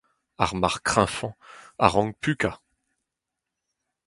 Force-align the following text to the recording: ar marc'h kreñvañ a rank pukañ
ar 0.43 0.51
marc'h 0.61 0.83
kreñvañ 0.91 1.33
a 1.83 1.85
rank 1.93 2.13
pukañ 2.21 2.55